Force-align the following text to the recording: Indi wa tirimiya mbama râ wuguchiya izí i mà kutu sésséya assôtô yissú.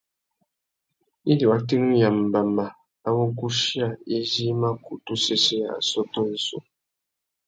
Indi 1.29 1.43
wa 1.49 1.57
tirimiya 1.67 2.09
mbama 2.23 2.65
râ 3.03 3.09
wuguchiya 3.17 3.87
izí 4.17 4.43
i 4.51 4.57
mà 4.61 4.69
kutu 4.83 5.13
sésséya 5.23 5.69
assôtô 5.79 6.21
yissú. 6.29 6.57